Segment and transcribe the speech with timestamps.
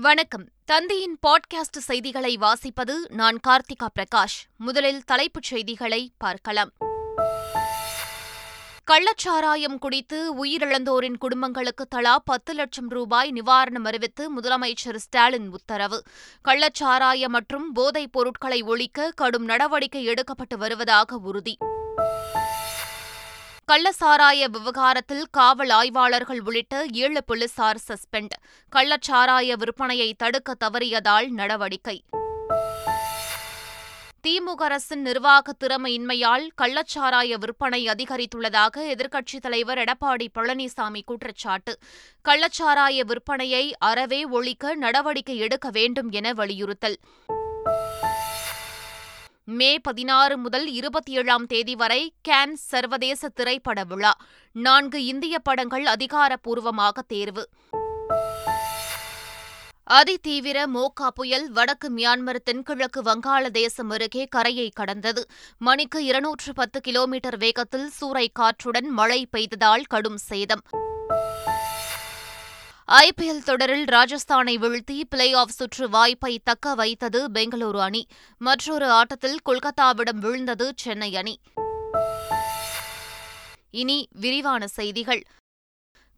[0.00, 0.48] வணக்கம்.
[0.64, 4.44] தந்தையின் பாட்காஸ்ட் செய்திகளை வாசிப்பது நான் கார்த்திகா பிரகாஷ்.
[4.56, 6.70] முதலில் தலைப்புச் செய்திகளை பார்க்கலாம்.
[8.90, 16.02] கள்ளச்சாராயம் குடித்து உயிரிழந்தோரின் குடும்பங்களுக்கு தலா பத்து லட்சம் ரூபாய் நிவாரணம் அறிவித்து முதலமைச்சர் ஸ்டாலின் உத்தரவு.
[16.48, 21.56] கள்ளச்சாராயம் மற்றும் போதைப் பொருட்களை ஒழிக்க கடும் நடவடிக்கை எடுக்கப்பட்டு வருவதாக உறுதி.
[23.72, 28.34] கள்ளச்சாராய விவகாரத்தில் காவல் ஆய்வாளர்கள் உள்ளிட்ட ஏழு போலீசார் சஸ்பெண்ட்.
[28.76, 32.04] கள்ளச்சாராய விற்பனையை தடுக்க தவறியதால் நடவடிக்கை.
[34.28, 41.78] திமுக அரசின் நிர்வாக திறமையின்மையால் கள்ளச்சாராய விற்பனை அதிகரித்துள்ளதாக எதிர்க்கட்சித் தலைவர் எடப்பாடி பழனிசாமி குற்றச்சாட்டு.
[42.28, 46.98] கள்ளச்சாராய விற்பனையை அறவே ஒழிக்க நடவடிக்கை எடுக்க வேண்டும் என வலியுறுத்தல்.
[49.48, 54.16] மே பதினாறு முதல் இருபத்தி ஏழாம் தேதி வரை கேன் சர்வதேச திரைப்பட விழா.
[54.52, 57.48] நான்கு இந்திய படங்கள் அதிகாரப்பூர்வமாக தேர்வு.
[59.90, 65.26] அதிதீவிர மோகா புயல் வடக்கு மியான்மர் தென்கிழக்கு வங்காளதேசம் அருகே கரையை கடந்தது.
[65.58, 70.62] மணிக்கு இருநூற்று பத்து கிலோமீட்டர் வேகத்தில் சூறை காற்றுடன் மழை பெய்ததால் கடும் சேதம்.
[72.92, 78.06] ஐபிஎல் தொடரில் ராஜஸ்தானை வீழ்த்தி பிளே ஆஃப் சுற்று வாய்ப்பை தக்க வைத்தது பெங்களூரு அணி.
[78.38, 81.40] மற்றொரு ஆட்டத்தில் கொல்கத்தாவிடம் வீழ்ந்தது சென்னை அணி.
[83.70, 85.22] இனி விரிவான செய்திகள்.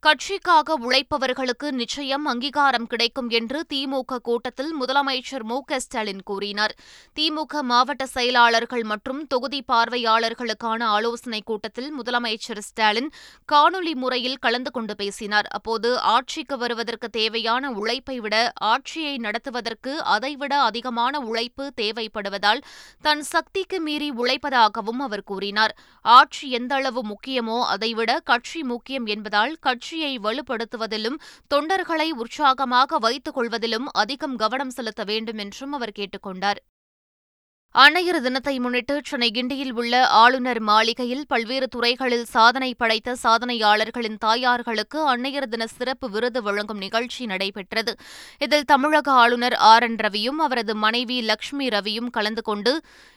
[0.03, 6.75] கட்சிக்காக உழைப்பவர்களுக்கு நிச்சயம் அங்கீகாரம் கிடைக்கும் என்று திமுக கூட்டத்தில் முதலமைச்சர் மு க ஸ்டாலின் கூறினார்.
[7.17, 13.11] திமுக மாவட்ட செயலாளர்கள் மற்றும் தொகுதி பார்வையாளர்களுக்கான ஆலோசனைக் கூட்டத்தில் முதலமைச்சர் ஸ்டாலின்
[13.53, 15.49] காணொலி முறையில் கலந்து கொண்டு பேசினார்.
[15.51, 22.63] அப்போது ஆட்சிக்கு வருவதற்கு தேவையான உழைப்பை விட ஆட்சியை நடத்துவதற்கு அதைவிட அதிகமான உழைப்பு தேவைப்படுவதால்
[23.03, 25.77] தன் சக்திக்கு மீறி உழைப்பதாகவும் அவர் கூறினார்.
[26.05, 31.15] ஆட்சி எந்தளவு முக்கியமோ அதைவிட கட்சி முக்கியம் என்பதால் கட்சி கட்சியை வலுப்படுத்துவதிலும்
[31.55, 36.61] தொண்டர்களை உற்சாகமாக வைத்துக் கொள்வதிலும் அதிகம் கவனம் செலுத்த வேண்டும் என்றும் அவர் கேட்டுக் கொண்டார்.
[37.83, 45.47] அன்னையர் தினத்தை முன்னிட்டு சென்னை கிண்டியில் உள்ள ஆளுநர் மாளிகையில் பல்வேறு துறைகளில் சாதனை படைத்த சாதனையாளர்களின் தாயார்களுக்கு அன்னையர்
[45.49, 47.93] தின சிறப்பு விருது வழங்கும் நிகழ்ச்சி நடைபெற்றது.
[48.39, 52.73] இதில் தமிழக ஆளுநர் ஆர் என் ரவியும் அவரது மனைவி லட்சுமி ரவியும் கலந்து கொண்டு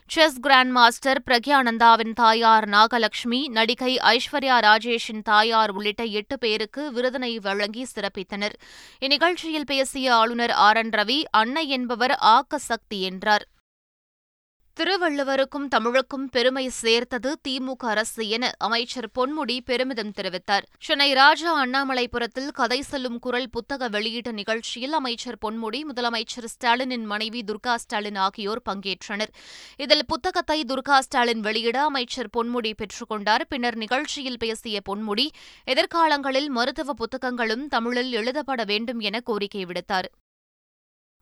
[0.09, 7.85] செஸ் கிராண்ட் மாஸ்டர் பிரக்யானந்தாவின் தாயார் நாகலட்சுமி நடிகை ஐஸ்வர்யா ராஜேஷின் தாயார் உள்ளிட்ட எட்டு பேருக்கு விருதினை வழங்கி
[7.95, 8.57] சிறப்பித்தனர்.
[8.99, 13.47] இந்நிகழ்ச்சியில் பேசிய ஆளுநர் ஆர் என் ரவி அன்னை என்பவர் ஆக்க சக்தி என்றார்.
[14.79, 20.65] திருவள்ளுவருக்கும் தமிழுக்கும் பெருமை சேர்த்தது திமுக அரசு என அமைச்சர் பொன்முடி பெருமிதம் தெரிவித்தார்.
[20.79, 27.75] சென்னை ராஜா அண்ணாமலைபுரத்தில் கதை சொல்லும் குரல் புத்தக வெளியீட்டு நிகழ்ச்சியில் அமைச்சர் பொன்முடி முதலமைச்சர் ஸ்டாலினின் மனைவி துர்கா
[27.75, 29.33] ஸ்டாலின் ஆகியோர் பங்கேற்றனர்.
[29.77, 33.45] இதில் புத்தகத்தை துர்கா ஸ்டாலின் வெளியிட அமைச்சர் பொன்முடி பெற்றுக்கொண்டார்.
[33.49, 35.27] பின்னர் நிகழ்ச்சியில் பேசிய பொன்முடி
[35.65, 40.09] எதிர்காலங்களில் மருத்துவ புத்தகங்களும் தமிழில் எழுதப்பட வேண்டும் என கோரிக்கை விடுத்தார்.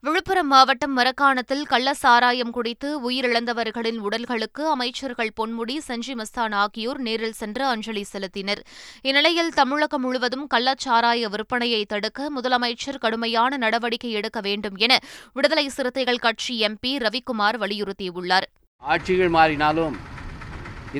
[0.04, 7.64] விழுப்புரம் மாவட்டம் மரக்காணத்தில் கள்ள சாராயம் குடித்து உயிரிழந்தவர்களின் உடல்களுக்கு அமைச்சர்கள் பொன்முடி சஞ்சி மஸ்தான் ஆகியோர் நேரில் சென்று
[7.72, 8.62] அஞ்சலி செலுத்தினர்.
[9.08, 14.98] இந்நிலையில் தமிழகம் முழுவதும் கள்ளச்சாராய விற்பனையை தடுக்க முதலமைச்சர் கடுமையான நடவடிக்கை எடுக்க வேண்டும் என
[15.32, 18.48] விடுதலை சிறுத்தைகள் கட்சி எம்பி ரவிக்குமார் வலியுறுத்தியுள்ளார்.
[18.78, 19.98] ஆட்சிகள் மாறினாலும்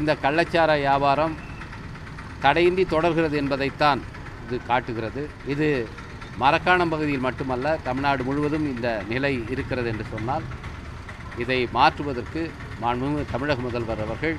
[0.00, 1.36] இந்த கள்ளச்சார வியாபாரம்
[2.44, 4.02] தடையின்றி தொடர்கிறது என்பதைத்தான்
[4.46, 5.24] இது காட்டுகிறது.
[5.54, 5.70] இது
[6.40, 10.44] மரக்காணம் பகுதியில் மட்டுமல்ல தமிழ்நாடு முழுவதும் இந்த நிலை இருக்கிறது என்று சொன்னால்
[11.42, 12.42] இதை மாற்றுவதற்கு
[12.82, 14.36] மாண்புமிகு தமிழக முதல்வர் அவர்கள்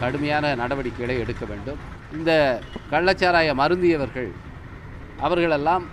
[0.00, 1.80] கடுமையான நடவடிக்கைகளை எடுக்க வேண்டும்.
[2.16, 2.30] இந்த
[2.92, 4.30] கள்ளச்சாராய மருந்தியவர்கள்
[5.26, 5.84] அவர்களெல்லாம்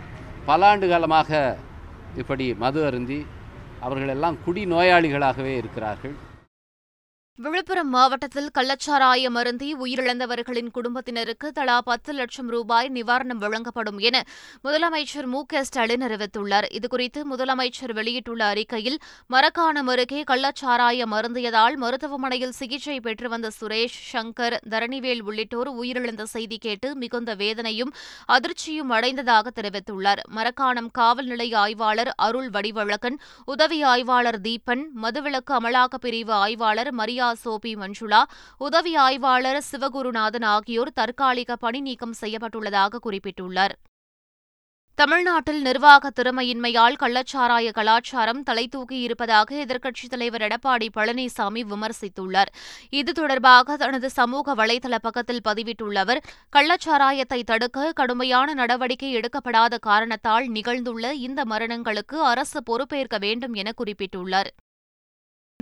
[0.50, 1.31] பல ஆண்டு காலமாக
[2.22, 3.19] இப்படி மது அருந்தி
[3.85, 6.16] அவர்களெல்லாம் குடி நோயாளிகளாகவே இருக்கிறார்கள்.
[7.40, 14.18] விழுப்புரம் மாவட்டத்தில் கள்ளச்சாராய மருந்தி உயிரிழந்தவர்களின் குடும்பத்தினருக்கு தலா பத்து லட்சம் ரூபாய் நிவாரணம் வழங்கப்படும் என
[14.64, 16.68] முதலமைச்சர் மு க ஸ்டாலின் அறிவித்துள்ளார்.
[16.72, 18.97] இதுகுறித்து முதலமைச்சர் வெளியிட்டுள்ள அறிக்கையில்
[19.28, 26.92] மரக்காணம் அருகே கள்ளச்சாராய மருந்தியதால் மருத்துவமனையில் சிகிச்சை பெற்று வந்த சுரேஷ் சங்கர் தரணிவேல் உள்ளிட்டோர் உயிரிழந்த செய்தி கேட்டு
[26.96, 27.94] மிகுந்த வேதனையும்
[28.28, 30.24] அதிர்ச்சியும் அடைந்ததாக தெரிவித்துள்ளார்.
[30.30, 37.75] மரக்காணம் காவல் நிலைய ஆய்வாளர் அருள் வடிவழக்கன் உதவி ஆய்வாளர் தீபன் மதுவிலக்கு அமலாக்கப் பிரிவு ஆய்வாளர் மரியா சோபி
[37.75, 38.23] மஞ்சுளா
[38.57, 43.75] உதவி ஆய்வாளர் சிவகுருநாதன் ஆகியோர் தற்காலிக பணி நீக்கம் செய்யப்பட்டுள்ளதாக குறிப்பிட்டுள்ளார்.
[44.95, 52.51] தமிழ்நாட்டில் நிர்வாக திறமையின்மையால் கள்ளச்சாராய கலாச்சாரம் தலைதூக்கி இருப்பதாக எதிர்க்கட்சித் தலைவர் எடப்பாடி பழனிசாமி விமர்சித்துள்ளார்.
[52.89, 56.24] இது தொடர்பாக தனது சமூக வலைதள பக்கத்தில் பதிவிட்டுள்ள அவர்
[56.56, 64.51] கள்ளச்சாராயத்தை தடுக்க கடுமையான நடவடிக்கை எடுக்கப்படாத காரணத்தால் நிகழ்ந்துள்ள இந்த மரணங்களுக்கு அரசு பொறுப்பேற்க வேண்டும் என குறிப்பிட்டுள்ளார்.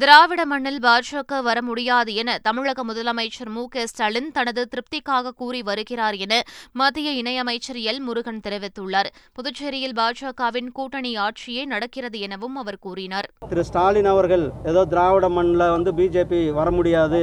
[0.02, 6.18] திராவிட மண்ணில் பாஜக வர முடியாது என தமிழக முதலமைச்சர் மு க ஸ்டாலின் தனது திருப்திக்காக கூறி வருகிறார்
[6.26, 6.34] என
[6.80, 9.10] மத்திய இணையமைச்சர் எல் முருகன் தெரிவித்துள்ளார்.
[9.38, 13.28] புதுச்சேரியில் பாஜகவின் கூட்டணி ஆட்சியே நடக்கிறது எனவும் அவர் கூறினார்.
[13.52, 17.22] திரு ஸ்டாலின் அவர்கள் ஏதோ திராவிட மண்ணில் வந்து பிஜேபி வர முடியாது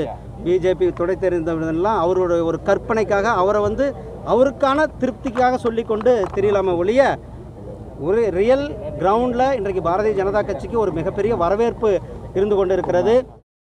[0.49, 3.87] பிஜேபி துடை தெரிந்தவர்கள்லாம் அவரோட ஒரு கற்பனைக்காக அவரை வந்து
[4.35, 7.01] அவருக்கான திருப்திக்காக சொல்லிக்கொண்டு தெரியலாம ஒழிய
[8.07, 8.65] ஒரு ரியல்
[9.01, 11.91] கிரவுண்டில் இன்றைக்கு பாரதிய ஜனதா கட்சிக்கு ஒரு மிகப்பெரிய வரவேற்பு
[12.39, 13.15] இருந்து கொண்டிருக்கிறது.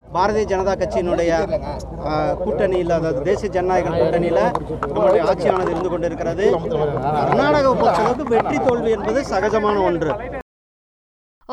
[0.04, 1.32] பாரதிய ஜனதா கட்சியினுடைய
[2.44, 4.42] கூட்டணியில் அதாவது தேசிய ஜனநாயக கூட்டணியில்
[4.94, 6.46] நம்முடைய ஆட்சியானது இருந்து கொண்டிருக்கிறது.
[7.28, 10.12] கர்நாடக பொறுத்தளவுக்கு வெற்றி தோல்வி என்பது சகஜமான ஒன்று.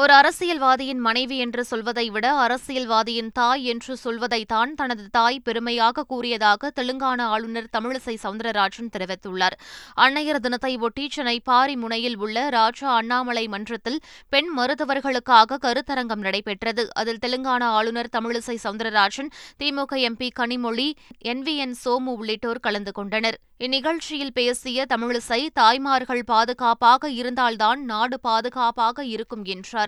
[0.02, 7.26] ஒரு அரசியல்வாதியின் மனைவி என்று சொல்வதை விட அரசியல்வாதியின் தாய் என்று சொல்வதைத்தான் தனது தாய் பெருமையாக கூறியதாக தெலுங்கானா
[7.36, 9.56] ஆளுநர் தமிழிசை சவுந்தரராஜன் தெரிவித்துள்ளார்.
[9.96, 14.00] அன்னையர் தினத்தை ஒட்டி சென்னை பாரிமுனையில் உள்ள ராஜா அண்ணாமலை மன்றத்தில்
[14.30, 16.86] பெண் மருத்துவர்களுக்காக கருத்தரங்கம் நடைபெற்றது.
[16.94, 19.34] அதில் தெலுங்கானா ஆளுநர் Tamilisai Soundararajan
[19.64, 20.88] DMK MP Kanimozhi
[21.34, 23.40] N V N Somu உள்ளிட்டோர் கலந்து கொண்டனர்.
[23.66, 29.87] இந்நிகழ்ச்சியில் பேசிய தமிழிசை தாய்மார்கள் பாதுகாப்பாக இருந்தால்தான் நாடு பாதுகாப்பாக இருக்கும் என்றார்.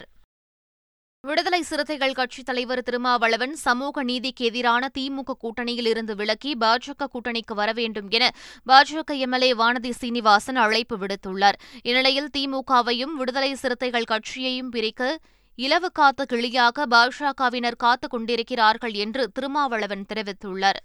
[1.24, 7.72] விடுதலை சிறுத்தைகள் கட்சித் தலைவர் திருமாவளவன் சமூக நீதிக்கு எதிரான திமுக கூட்டணியில் இருந்து விலக்கி பாஜக கூட்டணிக்கு வர
[7.72, 8.32] வேண்டும் என
[8.68, 11.58] பாஜக எம்எல்ஏ வானதி சீனிவாசன் அழைப்பு விடுத்துள்ளார்.
[11.84, 15.20] இந்நிலையில் திமுகவையும் விடுதலை சிறுத்தைகள் கட்சியையும் பிரிக்க
[15.58, 20.82] இலவு காத்த கிளியாக பாஜகவினர் காத்துக் கொண்டிருக்கிறார்கள் என்று திருமாவளவன் தெரிவித்துள்ளார்.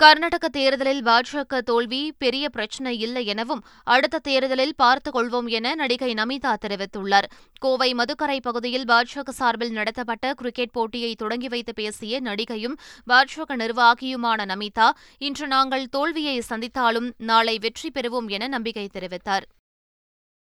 [0.00, 6.52] கர்நாடக தேர்தலில் பாஜக தோல்வி பெரிய பிரச்சினை இல்லை எனவும் அடுத்த தேர்தலில் பார்த்துக் கொள்வோம் என நடிகை நமிதா
[6.64, 7.28] தெரிவித்துள்ளார்.
[7.60, 12.78] கோவை மதுக்கரை பகுதியில் பாஜக சார்பில் நடத்தப்பட்ட கிரிக்கெட் போட்டியை தொடங்கி வைத்து பேசிய நடிகையும்
[13.10, 19.46] பாஜக நிர்வாகியுமான நமிதா இன்று நாங்கள் தோல்வியை சந்தித்தாலும் நாளை வெற்றி பெறுவோம் என நம்பிக்கை தெரிவித்தார்.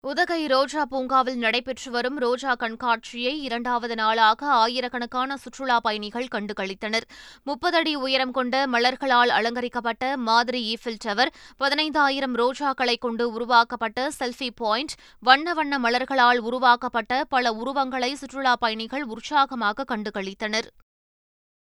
[0.03, 7.05] உதகை ரோஜா பூங்காவில் நடைபெற்று வரும் ரோஜா கண்காட்சியை இரண்டாவது நாளாக ஆயிரக்கணக்கான சுற்றுலா பயணிகள் கண்டு கழித்தனர்
[7.43, 14.95] முப்பது அடி உயரம் கொண்ட மலர்களால் அலங்கரிக்கப்பட்ட மாதிரி ஈஃபில் டவர் பதினைந்தாயிரம் ரோஜாக்களை கொண்டு உருவாக்கப்பட்ட செல்ஃபி பாயிண்ட்
[15.23, 20.69] வண்ண வண்ண மலர்களால் உருவாக்கப்பட்ட பல உருவங்களை சுற்றுலா பயணிகள் உற்சாகமாக கண்டு கழித்தனர்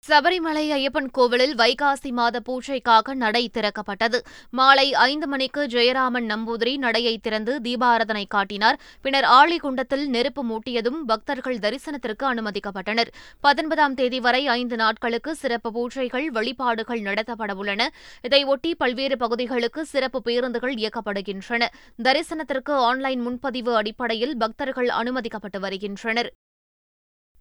[0.08, 4.18] சபரிமலை ஐயப்பன் கோவிலில் வைகாசி மாத பூஜைக்காக நடை திறக்கப்பட்டது.
[4.50, 8.78] மாலை ஐந்து மணிக்கு ஜெயராமன் நம்பூதிரி நடையை திறந்து தீபாரதனை காட்டினார்.
[9.00, 13.06] பின்னர் ஆழிகுண்டத்தில் நெருப்பு மூட்டியதும் பக்தர்கள் தரிசனத்திற்கு அனுமதிக்கப்பட்டனர்.
[13.40, 17.90] பத்தொன்பதாம் தேதி வரை ஐந்து நாட்களுக்கு சிறப்பு பூஜைகள் வழிபாடுகள் நடத்தப்பட உள்ளன.
[18.22, 21.66] இதையொட்டி பல்வேறு பகுதிகளுக்கு சிறப்பு பேருந்துகள் இயக்கப்படுகின்றன.
[22.02, 26.32] தரிசனத்திற்கு ஆன்லைன் முன்பதிவு அடிப்படையில் பக்தர்கள் அனுமதிக்கப்பட்டு வருகின்றனர்.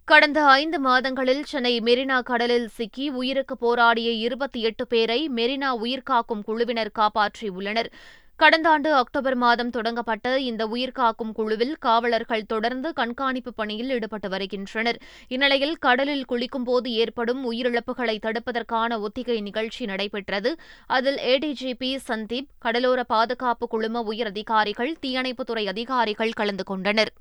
[0.06, 6.92] கடந்த ஐந்து மாதங்களில் சென்னை மெரினா கடலில் சிக்கி உயிருக்கு போராடிய இருபத்தி எட்டு பேரை மெரினா உயிர்காக்கும் குழுவினர்
[7.00, 7.90] காப்பாற்றியுள்ளனர்.
[8.36, 15.00] கடந்த ஆண்டு அக்டோபர் மாதம் தொடங்கப்பட்ட இந்த உயிர்காக்கும் குழுவில் காவலர்கள் தொடர்ந்து கண்காணிப்பு பணியில் ஈடுபட்டு வருகின்றனர்.
[15.28, 20.56] இந்நிலையில் கடலில் குளிக்கும்போது ஏற்படும் உயிரிழப்புகளை தடுப்பதற்கான ஒத்திகை நிகழ்ச்சி நடைபெற்றது.
[20.88, 27.14] அதில் ஏடிஜிபி சந்தீப் கடலோர பாதுகாப்பு குழும உயர் அதிகாரிகள் தீயணைப்புத்துறை அதிகாரிகள் கலந்து கொண்டனர்.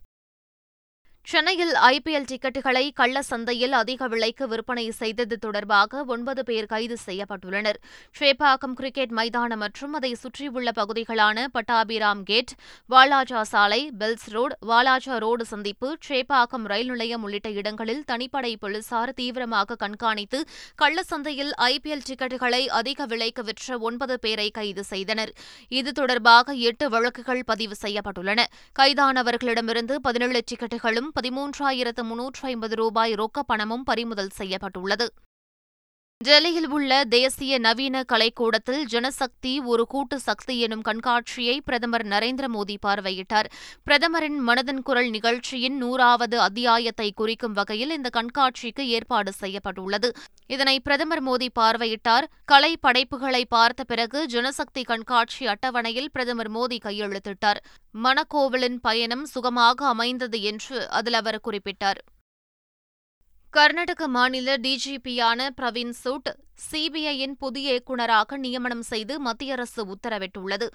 [1.30, 7.78] சென்னையில் ஐபிஎல் டிக்கெட்டுகளை கள்ள சந்தையில் அதிக விலைக்கு விற்பனை செய்தது தொடர்பாக ஒன்பது பேர் கைது செய்யப்பட்டுள்ளனர்.
[8.18, 12.54] ஷேப்பாக்கம் கிரிக்கெட் மைதானம் மற்றும் அதை சுற்றியுள்ள பகுதிகளான பட்டாபிராம் கேட்
[12.94, 19.76] வாலாஜா சாலை பெல்ஸ் ரோடு வாலாஜா ரோடு சந்திப்பு ஷேப்பாக்கம் ரயில் நிலையம் உள்ளிட்ட இடங்களில் தனிப்படை போலீசார் தீவிரமாக
[19.84, 20.40] கண்காணித்து
[20.74, 25.32] கள்ள சந்தையில் ஐபிஎல் டிக்கெட்டுகளை அதிக விலைக்கு விற்ற ஒன்பது பேரை கைது செய்தனர்.
[25.68, 28.40] இது தொடர்பாக எட்டு வழக்குகள் பதிவு செய்யப்பட்டுள்ளன.
[28.78, 35.06] கைதானவர்களிடமிருந்து பதினேழு டிக்கெட்டுகளும் பதிமூன்றாயிரத்து முன்னூற்று ஐம்பது ரூபாய் ரொக்க பணமும் பறிமுதல் செய்யப்பட்டுள்ளது.
[36.26, 43.48] டெல்லியில் உள்ள தேசிய நவீன கலைக்கூடத்தில் ஜனசக்தி ஒரு கூட்டு சக்தி எனும் கண்காட்சியை பிரதமர் நரேந்திர மோடி பார்வையிட்டார்.
[43.84, 50.10] பிரதமரின் மனதின் குரல் நிகழ்ச்சியின் நூறாவது அத்தியாயத்தை குறிக்கும் வகையில் இந்த கண்காட்சிக்கு ஏற்பாடு செய்யப்பட்டுள்ளது.
[50.46, 52.28] இதனை பிரதமர் மோடி பார்வையிட்டார்.
[52.44, 57.62] கலை படைப்புகளை பார்த்த பிறகு ஜனசக்தி கண்காட்சி அட்டவணையில் பிரதமர் மோடி கையெழுத்திட்டார்.
[57.94, 62.00] மணக்கோவிலின் பயணம் சுகமாக அமைந்தது என்று அதில் அவர் குறிப்பிட்டார்.
[63.52, 66.36] கர்நாடக மாநில டிஜிபியான பிரவீன் சூட்
[66.72, 70.66] சிபிஐயின் புதிய இயக்குநராக நியமனம் செய்து மத்திய அரசு உத்தரவிட்டுள்ளது.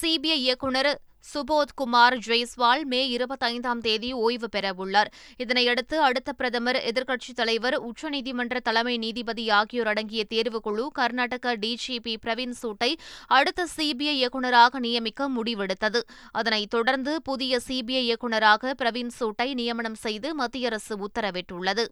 [0.00, 1.00] சிபிஐ இயக்குநர்
[1.34, 5.10] சுபோத் குமார் ஜெய்ஸ்வால் மே இருபத்தைந்தாம் தேதி ஓய்வு பெறவுள்ளார்.
[5.38, 12.96] இதனையடுத்து அடுத்த பிரதமர் எதிர்க்கட்சித் தலைவர் உச்சநீதிமன்ற தலைமை நீதிபதி ஆகியோர் அடங்கிய தேர்வுக்குழு கர்நாடக டிஜிபி பிரவீன் சூட்டை
[13.26, 16.02] அடுத்த சிபிஐ இயக்குநராக நியமிக்க முடிவெடுத்தது.
[16.32, 21.86] அதனைத் தொடர்ந்து புதிய சிபிஐ இயக்குநராக பிரவீன் சூட்டை நியமனம் செய்து மத்திய அரசு உத்தரவிட்டுள்ளது.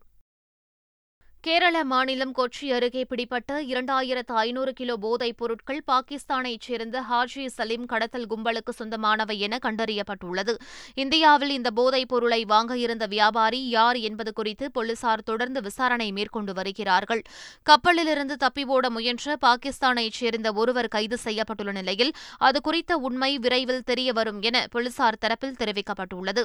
[1.46, 8.26] கேரள மாநிலம் கொச்சி அருகே பிடிப்பட்ட இரண்டாயிரத்து ஐநூறு கிலோ போதைப் பொருட்கள் பாகிஸ்தானைச் சேர்ந்த ஹாஜி சலீம் கடத்தல்
[8.26, 10.54] கும்பலுக்கு சொந்தமானவை என கண்டறியப்பட்டுள்ளது.
[10.94, 17.22] இந்தியாவில் இந்த போதைப் பொருளை வாங்க இருந்த வியாபாரி யார் என்பது குறித்து போலீசார் தொடர்ந்து விசாரணை மேற்கொண்டு வருகிறார்கள்.
[17.62, 24.40] கப்பலிலிருந்து தப்பி ஓட முயன்ற பாகிஸ்தானைச் சேர்ந்த ஒருவர் கைது செய்யப்பட்டுள்ள நிலையில் அது குறித்த உண்மை விரைவில் தெரியவரும்
[24.40, 26.44] என போலீசார் தரப்பில் தெரிவிக்கப்பட்டுள்ளது.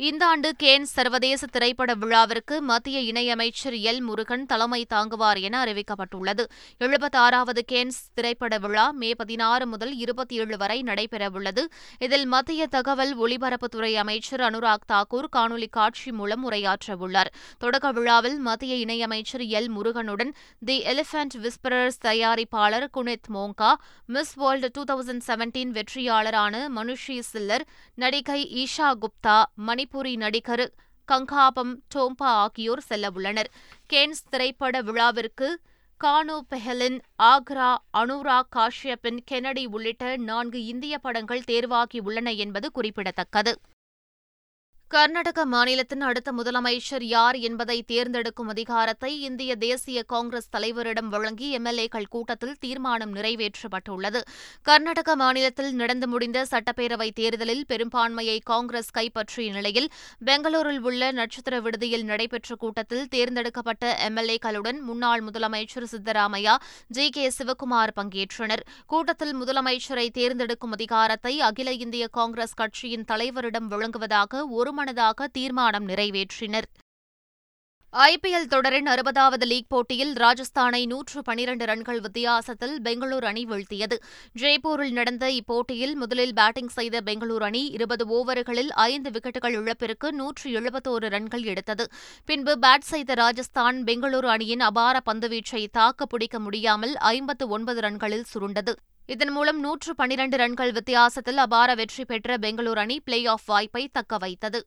[0.00, 3.98] இந்த ஆண்டு கேன்ஸ் சர்வதேச திரைப்பட விழாவிற்கு மத்திய இணையமைச்சர் எல்.
[4.00, 6.44] முருகன் தலைமை தாங்குவார் என அறிவிக்கப்பட்டுள்ளது.
[6.80, 11.64] எழுபத்தாறாவது கேன்ஸ் திரைப்பட விழா மே பதினாறு முதல் இருபத்தி ஏழு வரை நடைபெறவுள்ளது.
[11.98, 17.32] இதில் மத்திய தகவல் ஒலிபரப்புத்துறை அமைச்சர் அனுராக் தாக்கூர் காணொலி காட்சி மூலம் உரையாற்றவுள்ளார்.
[17.58, 19.68] தொடக்க விழாவில் மத்திய இணையமைச்சர் எல்.
[19.68, 23.74] முருகனுடன் தி எலிபென்ட் விஸ்பரர்ஸ் தயாரிப்பாளர் Guneet Monga
[24.06, 30.62] miss world two thousand seventeen வெற்றியாளரான Manushi Chhillar நடிகை ஈஷா குப்தா மணி மணிப்புரி நடிகர்
[31.08, 33.48] கங்காபம் டோம்பா ஆகியோர் செல்லவுள்ளனர்.
[33.92, 35.48] கேன்ஸ் திரைப்பட விழாவிற்கு
[36.00, 43.54] கானு பெஹலின் ஆக்ரா அனுரா காஷ்யப்பின் கெனடி உள்ளிட்ட நான்கு இந்திய படங்கள் தேர்வாகியுள்ளன என்பது குறிப்பிடத்தக்கது.
[44.90, 52.54] கர்நாடக மாநிலத்தின் அடுத்த முதலமைச்சர் யார் என்பதை தேர்ந்தெடுக்கும் அதிகாரத்தை இந்திய தேசிய காங்கிரஸ் தலைவரிடம் வழங்கி எம்எல்ஏக்கள் கூட்டத்தில்
[52.58, 54.20] தீர்மானம் நிறைவேற்றப்பட்டுள்ளது.
[54.62, 59.90] கர்நாடக மாநிலத்தில் நடந்து முடிந்த சட்டப்பேரவை தேர்தலில் பெரும்பான்மையை காங்கிரஸ் கைப்பற்றிய நிலையில்
[60.24, 66.56] பெங்களூரில் உள்ள நட்சத்திர விடுதியில் நடைபெற்ற கூட்டத்தில் தேர்ந்தெடுக்கப்பட்ட எம்எல்ஏக்களுடன் முன்னாள் முதலமைச்சர் சித்தராமையா
[66.88, 67.10] ஜி.
[67.10, 67.32] கே.
[67.38, 68.64] சிவக்குமார் பங்கேற்றனர்.
[68.86, 76.66] கூட்டத்தில் முதலமைச்சரை தேர்ந்தெடுக்கும் அதிகாரத்தை அகில இந்திய காங்கிரஸ் கட்சியின் தலைவரிடம் வழங்குவதாக ஒரு ஒருமனதாக தீர்மானம் நிறைவேற்றினர்.
[77.92, 83.96] ஐபிஎல் தொடரின் அறுபதாவது லீக் போட்டியில் ராஜஸ்தானை நூற்று பனிரண்டு ரன்கள் வித்தியாசத்தில் பெங்களூரு அணி வீழ்த்தியது.
[84.38, 91.08] ஜெய்ப்பூரில் நடந்த இப்போட்டியில் முதலில் பேட்டிங் செய்த பெங்களூரு அணி இருபது ஓவர்களில் ஐந்து விக்கெட்டுகள் இழப்பிற்கு நூற்று எழுபத்தோரு
[91.16, 91.86] ரன்கள் எடுத்தது.
[92.24, 98.74] பின்பு பேட் செய்த ராஜஸ்தான் பெங்களூரு அணியின் அபார பந்துவீச்சை தாக்கு பிடிக்க முடியாமல் ஐம்பத்து ஒன்பது ரன்களில் சுருண்டது.
[99.08, 104.60] இதன் மூலம் நூற்று பனிரண்டு ரன்கள் வித்தியாசத்தில் அபார வெற்றி பெற்ற பெங்களூரு அணி பிளே ஆஃப் வாய்ப்பை தக்கவைத்தது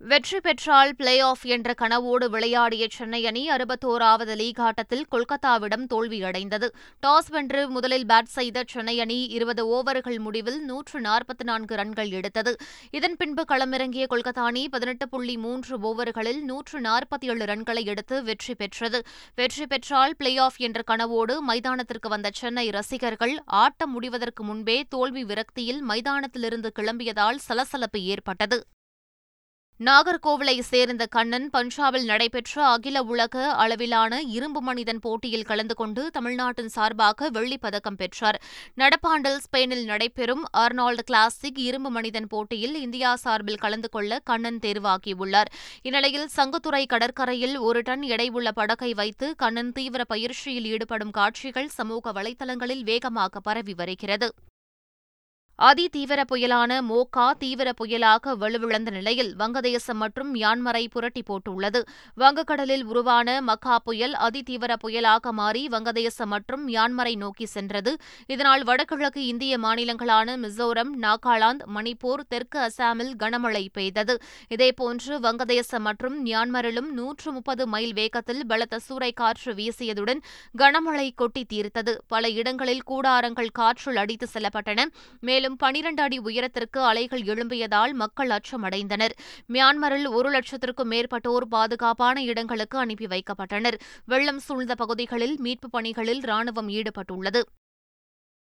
[0.00, 6.68] வெற்றி பெற்றால் பிளே ஆஃப் என்ற கனவோடு விளையாடிய சென்னை அணி அறுபத்தோராவது லீக் ஆட்டத்தில் கொல்கத்தாவிடம் தோல்வியடைந்தது.
[7.06, 12.56] டாஸ் வென்று முதலில் பேட் செய்த சென்னை அணி இருபது ஓவர்கள் முடிவில் நூற்று நாற்பத்தி நான்கு ரன்கள் எடுத்தது.
[12.90, 18.54] இதன் பின்பு களமிறங்கிய கொல்கத்தா அணி பதினெட்டு புள்ளி மூன்று ஓவர்களில் நூற்று நாற்பத்தி ஏழு ரன்களை எடுத்து வெற்றி
[18.54, 19.04] பெற்றது.
[19.34, 25.82] வெற்றி பெற்றால் பிளே ஆஃப் என்ற கனவோடு மைதானத்திற்கு வந்த சென்னை ரசிகர்கள் ஆட்டம் முடிவதற்கு முன்பே தோல்வி விரக்தியில்
[25.82, 28.60] மைதானத்திலிருந்து கிளம்பியதால் சலசலப்பு ஏற்பட்டது.
[29.84, 37.30] நாகர்கோவிலை சேர்ந்த கண்ணன் பஞ்சாபில் நடைபெற்ற அகில உலக அளவிலான இரும்பு மனிதன் போட்டியில் கலந்து கொண்டு தமிழ்நாட்டின் சார்பாக
[37.30, 38.42] வெள்ளிப் பதக்கம் பெற்றார்.
[38.76, 45.50] நடப்பாண்டில் ஸ்பெயினில் நடைபெறும் அர்னால்டு கிளாசிக் இரும்பு மனிதன் போட்டியில் இந்தியா சார்பில் கலந்து கொள்ள கண்ணன் தேர்வாகியுள்ளார்.
[45.82, 52.82] இந்நிலையில் சங்குத்துறை கடற்கரையில் ஒரு டன் எடையுள்ள படகை வைத்து கண்ணன் தீவிர பயிற்சியில் ஈடுபடும் காட்சிகள் சமூக வலைதளங்களில்
[52.82, 54.34] வேகமாக பரவி வருகிறது.
[55.58, 61.80] அதிதீவிர புயலான மோகா தீவிர புயலாக வலுவிழந்த நிலையில் வங்கதேசம் மற்றும் மியான்மரை புரட்டி போட்டுள்ளது.
[62.16, 67.96] வங்கக்கடலில் உருவான மக்கா புயல் அதிதீவிர புயலாக மாறி வங்கதேசம் மற்றும் மியான்மரை நோக்கி சென்றது.
[68.26, 74.16] இதனால் வடகிழக்கு இந்திய மாநிலங்களான மிசோரம் நாகாலாந்து மணிப்பூர் தெற்கு அசாமில் கனமழை பெய்தது.
[74.48, 80.22] இதேபோன்று வங்கதேசம் மற்றும் மியான்மரிலும் நூற்று முப்பது மைல் வேகத்தில் பலத்த சூறைக்காற்று வீசியதுடன்
[80.58, 81.94] கனமழை கொட்டி தீர்த்தது.
[82.06, 84.86] பல இடங்களில் கூடாரங்கள் காற்றுள் அடித்து செல்லப்பட்டன.
[85.20, 89.10] மேலும் மேலும் பனிரண்டு அடி உயரத்திற்கு அலைகள் எழும்பியதால் மக்கள் அச்சமடைந்தனர்.
[89.48, 93.78] மியான்மரில் ஒரு லட்சத்திற்கும் மேற்பட்டோர் பாதுகாப்பான இடங்களுக்கு அனுப்பி வைக்கப்பட்டனர்.
[94.06, 97.42] வெள்ளம் சூழ்ந்த பகுதிகளில் மீட்புப் பணிகளில் ராணுவம் ஈடுபட்டுள்ளது.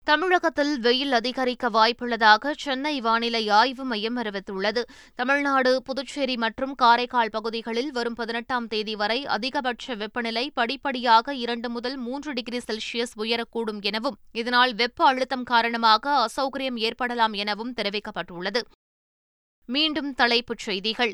[0.04, 4.82] தமிழகத்தில் வெயில் அதிகரிக்க வாய்ப்புள்ளதாக சென்னை வானிலை ஆய்வு மையம் அறிவித்துள்ளது.
[5.16, 12.34] தமிழ்நாடு புதுச்சேரி மற்றும் காரைக்கால் பகுதிகளில் வரும் பதினெட்டாம் தேதி வரை அதிகபட்ச வெப்பநிலை படிப்படியாக இரண்டு முதல் மூன்று
[12.34, 18.62] டிகிரி செல்சியஸ் உயரக்கூடும் எனவும் இதனால் வெப்ப அழுத்தம் காரணமாக அசௌகரியம் ஏற்படலாம் எனவும் தெரிவிக்கப்பட்டுள்ளது.
[19.66, 21.14] மீண்டும் தலைப்புச் செய்திகள்.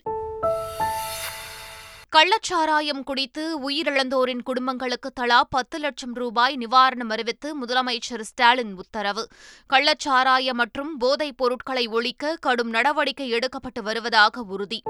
[2.18, 9.28] கள்ளச்சாராயம் குடித்து உயிரிழந்தோரின் குடும்பங்களுக்கு தலா பத்து லட்சம் ரூபாய் நிவாரணம் அறிவித்து முதலமைச்சர் ஸ்டாலின் உத்தரவு.
[9.74, 14.82] கள்ளச்சாராய மற்றும் போதைப் பொருட்களை ஒழிக்க கடும் நடவடிக்கை எடுக்கப்பட்டு வருவதாக உறுதி.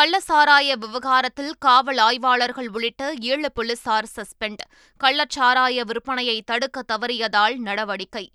[0.00, 4.64] கள்ளச்சாராய விவகாரத்தில் காவல் ஆய்வாளர்கள் உள்ளிட்ட ஏழு போலீசார் சஸ்பெண்ட்.
[5.04, 8.32] கள்ளச்சாராய விற்பனையை தடுக்க தவறியதால் நடவடிக்கை.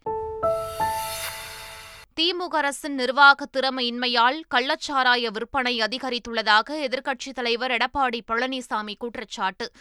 [2.21, 9.71] திமுக அரசின் நிர்வாக திறமையின்மையால் கள்ளச்சாராய விற்பனை அதிகரித்துள்ளதாக எதிர்க்கட்சித் தலைவர் எடப்பாடி பழனிசாமி குற்றச்சாட்டு.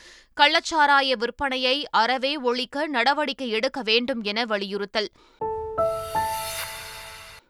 [0.40, 5.10] கள்ளச்சாராய விற்பனையை அறவே ஒழிக்க நடவடிக்கை எடுக்க வேண்டும் என வலியுறுத்தல்.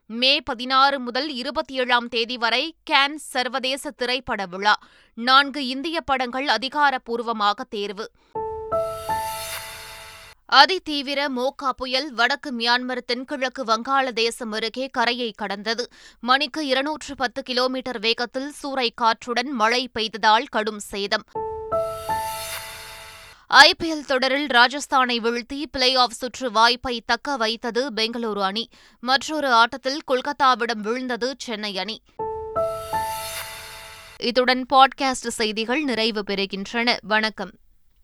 [0.07, 4.79] மே பதினாறு முதல் இருபத்தி ஏழாம் தேதி வரை கேன் சர்வதேச திரைப்பட விழா.
[5.14, 8.11] நான்கு இந்திய படங்கள் அதிகாரப்பூர்வமாக தேர்வு.
[10.54, 15.90] அதிதீவிர மோகா புயல் வடக்கு மியான்மர் தென்கிழக்கு வங்காளதேசம் அருகே கரையை கடந்தது.
[16.20, 21.25] மணிக்கு இருநூற்று பத்து கிலோமீட்டர் வேகத்தில் சூறை காற்றுடன் மழை பெய்ததால் கடும் சேதம்.
[23.54, 28.68] ஐபிஎல் தொடரில் ராஜஸ்தானை வீழ்த்தி பிளே ஆஃப் சுற்று வாய்ப்பை தக்க வைத்தது பெங்களூரு அணி.
[29.00, 32.02] மற்றொரு ஆட்டத்தில் கொல்கத்தாவிடம் வீழ்ந்தது சென்னை அணி.
[34.18, 36.96] இத்துடன் பாட்காஸ்ட் செய்திகள் நிறைவு பெறுகின்றன.
[37.02, 37.50] வணக்கம்.